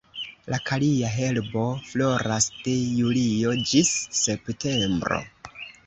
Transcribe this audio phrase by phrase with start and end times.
[0.53, 5.25] La kalia herbo floras de julio ĝis septembro.